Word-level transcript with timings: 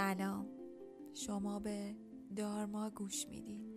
سلام. 0.00 0.46
شما 1.14 1.58
به 1.58 1.96
دارما 2.36 2.90
گوش 2.90 3.28
می‌دید 3.28 3.69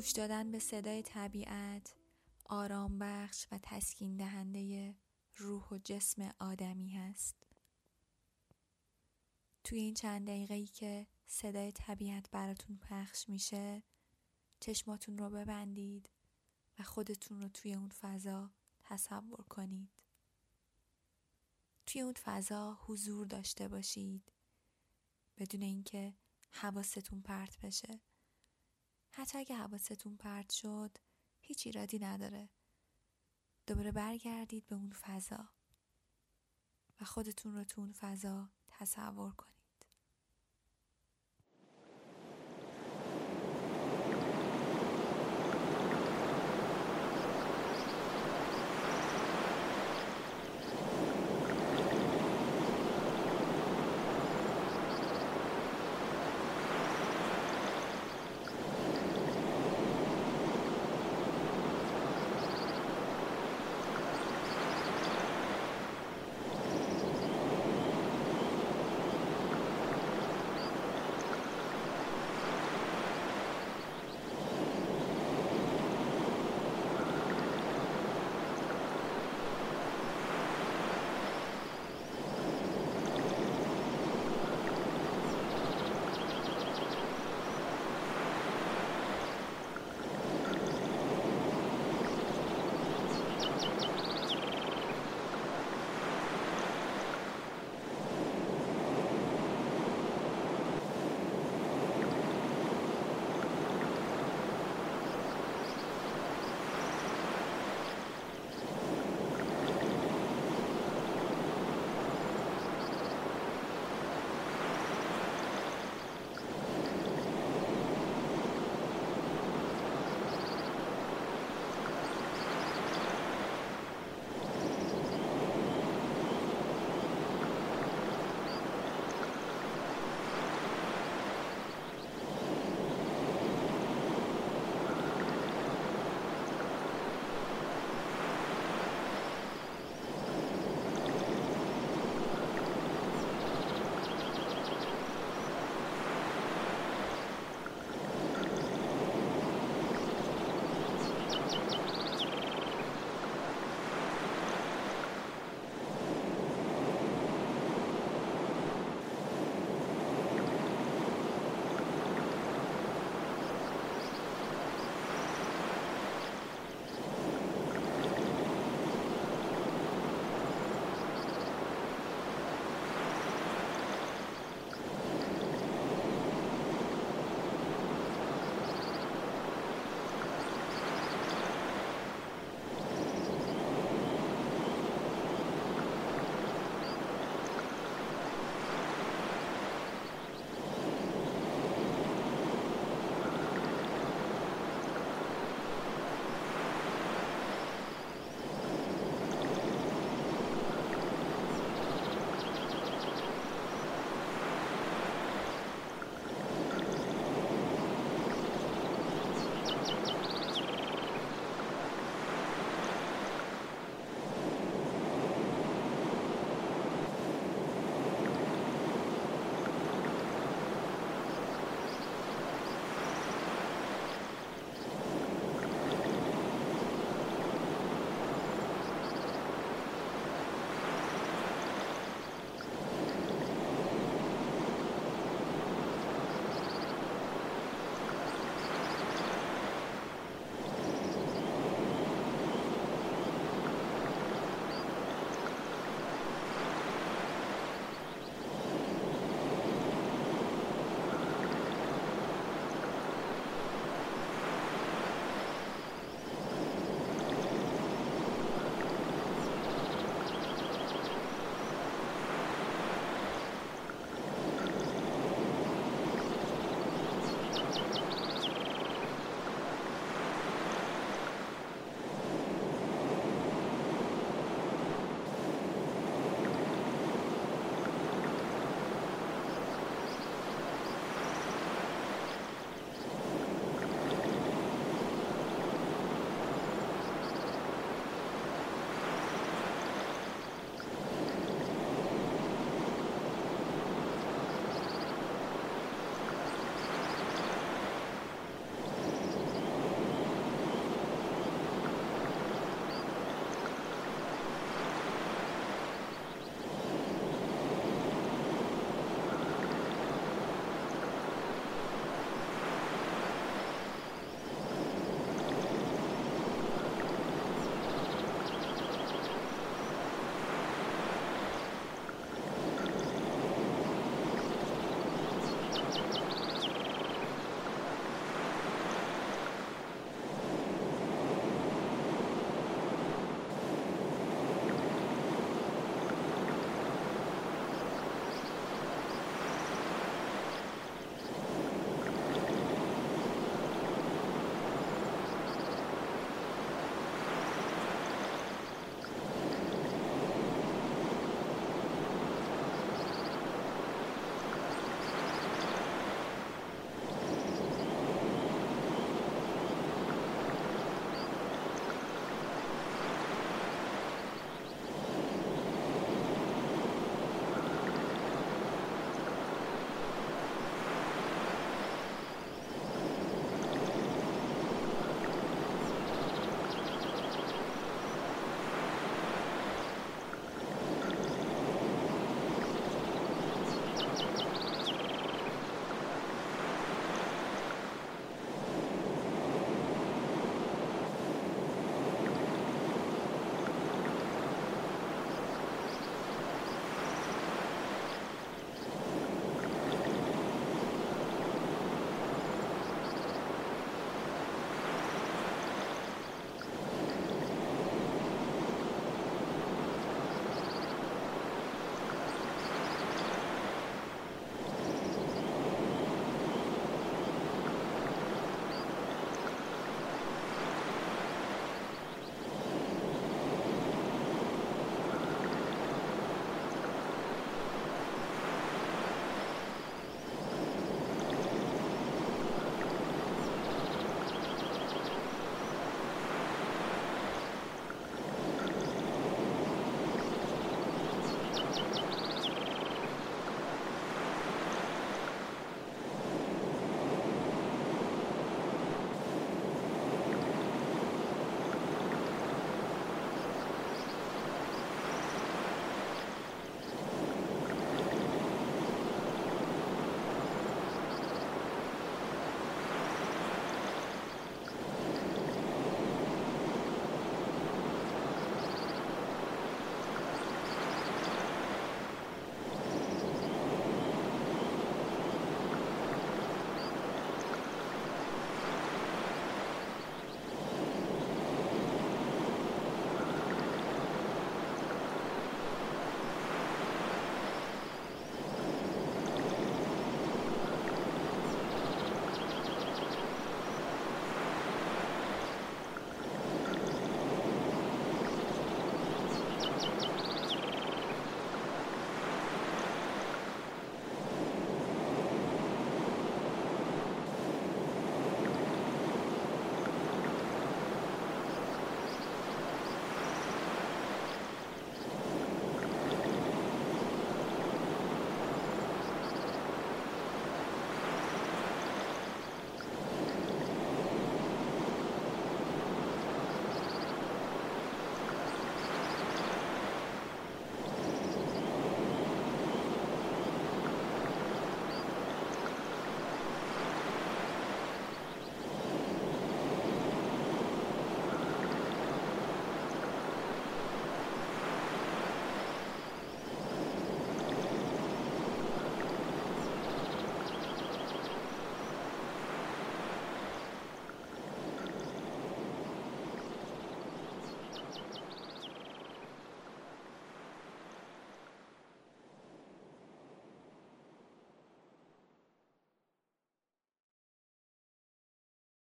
گوش 0.00 0.10
دادن 0.10 0.50
به 0.50 0.58
صدای 0.58 1.02
طبیعت 1.02 1.94
آرام 2.44 2.98
بخش 2.98 3.46
و 3.52 3.58
تسکین 3.62 4.16
دهنده 4.16 4.94
روح 5.36 5.68
و 5.68 5.78
جسم 5.78 6.34
آدمی 6.38 6.90
هست. 6.90 7.36
توی 9.64 9.78
این 9.78 9.94
چند 9.94 10.26
دقیقه 10.26 10.54
ای 10.54 10.66
که 10.66 11.06
صدای 11.26 11.72
طبیعت 11.72 12.30
براتون 12.30 12.76
پخش 12.76 13.28
میشه 13.28 13.82
چشماتون 14.60 15.18
رو 15.18 15.30
ببندید 15.30 16.08
و 16.78 16.82
خودتون 16.82 17.42
رو 17.42 17.48
توی 17.48 17.74
اون 17.74 17.88
فضا 17.88 18.50
تصور 18.82 19.44
کنید. 19.48 19.90
توی 21.86 22.00
اون 22.00 22.14
فضا 22.24 22.78
حضور 22.86 23.26
داشته 23.26 23.68
باشید 23.68 24.32
بدون 25.38 25.62
اینکه 25.62 26.14
حواستون 26.50 27.22
پرت 27.22 27.60
بشه. 27.60 28.00
حتی 29.12 29.38
اگه 29.38 29.56
حواستون 29.56 30.16
پرت 30.16 30.50
شد 30.50 30.96
هیچ 31.40 31.66
ایرادی 31.66 31.98
نداره. 31.98 32.50
دوباره 33.66 33.92
برگردید 33.92 34.66
به 34.66 34.74
اون 34.74 34.90
فضا 34.90 35.48
و 37.00 37.04
خودتون 37.04 37.54
رو 37.54 37.64
تو 37.64 37.80
اون 37.80 37.92
فضا 37.92 38.50
تصور 38.68 39.32
کنید. 39.32 39.59